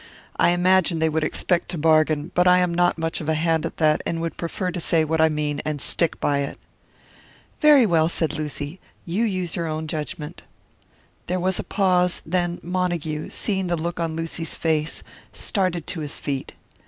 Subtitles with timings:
[0.35, 3.67] I imagine they would expect to bargain, but I am not much of a hand
[3.67, 6.57] at that, and would prefer to say what I mean and stick by it."
[7.59, 10.41] "Very well!" said Lucy, "you use your own judgment."
[11.27, 15.03] There was a pause; then Montague, seeing the look on Lucy's face,
[15.33, 16.53] started to his feet.